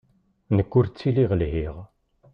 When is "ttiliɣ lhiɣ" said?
0.87-1.75